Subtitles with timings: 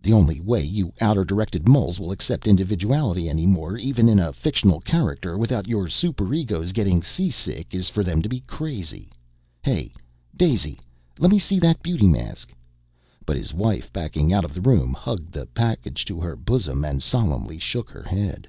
[0.00, 4.32] "The only way you outer directed moles will accept individuality any more even in a
[4.32, 9.10] fictional character, without your superegos getting seasick, is for them to be crazy.
[9.64, 9.92] Hey,
[10.36, 10.78] Daisy!
[11.18, 12.54] Lemme see that beauty mask!"
[13.26, 17.02] But his wife, backing out of the room, hugged the package to her bosom and
[17.02, 18.46] solemnly shook her head.